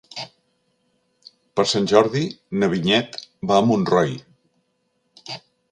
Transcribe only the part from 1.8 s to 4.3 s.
Jordi na Vinyet va a Montroi.